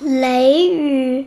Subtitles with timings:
[0.00, 1.26] 雷雨。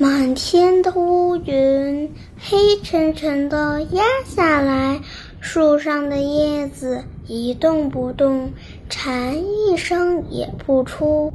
[0.00, 5.00] 满天的乌云黑沉沉的压下来，
[5.40, 8.52] 树上的叶子一动不动，
[8.88, 11.32] 蝉一声也不出。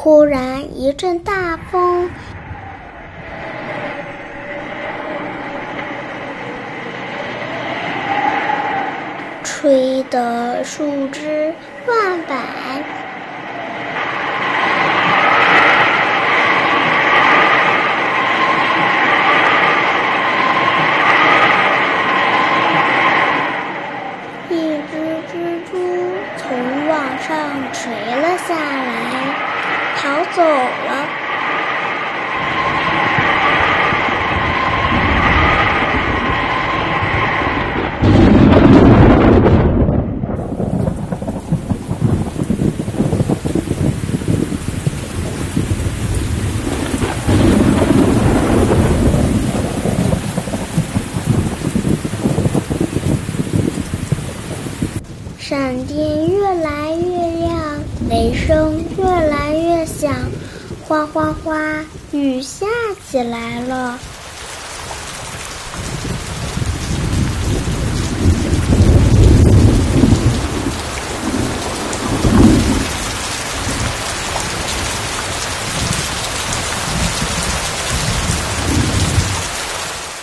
[0.00, 2.08] 忽然一阵大风。
[9.42, 11.52] 吹得树枝
[11.84, 12.36] 乱摆，
[24.48, 24.96] 一只
[25.26, 25.76] 蜘蛛
[26.36, 27.36] 从网上
[27.72, 29.48] 垂了下来，
[30.08, 31.06] 逃走了。
[55.38, 59.04] 闪电越来越亮，雷声越
[59.98, 60.14] 响，
[60.86, 61.58] 哗哗哗，
[62.12, 62.66] 雨下
[63.10, 63.98] 起来了。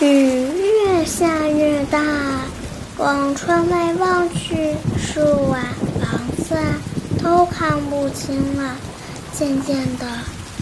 [0.00, 2.00] 雨越下越大，
[2.96, 4.74] 往窗外望去。
[4.98, 5.60] 树啊，
[6.00, 6.78] 房子啊，
[7.22, 8.76] 都看不清了。
[9.38, 10.06] 渐渐的，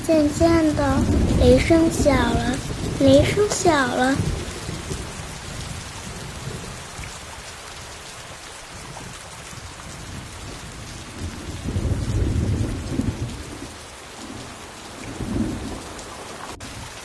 [0.05, 0.97] 渐渐的，
[1.41, 2.59] 雷声小了，
[2.99, 4.17] 雷声小了。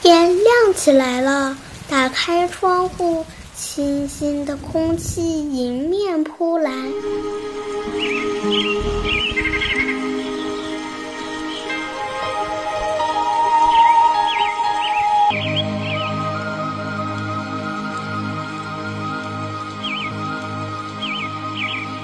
[0.02, 1.56] 天亮起来了，
[1.88, 3.24] 打开窗户。
[3.56, 6.72] 清新的空气迎面扑来，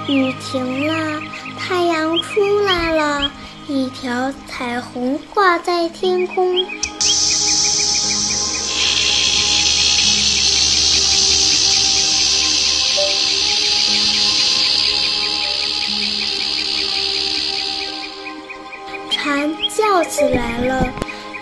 [0.08, 1.20] 雨停了，
[1.58, 3.30] 太阳出来了，
[3.66, 6.64] 一条彩虹挂在天空。
[19.10, 20.88] 蝉叫起来了，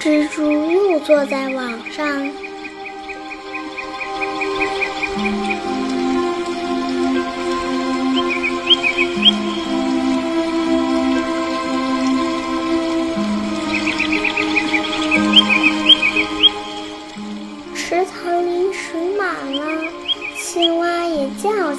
[0.00, 2.43] 蜘蛛又坐在网上。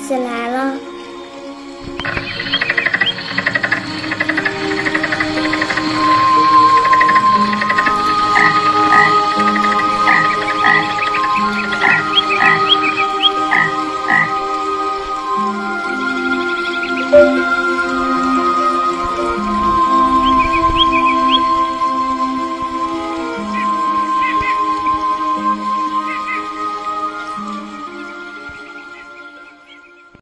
[0.08, 0.78] 起来了。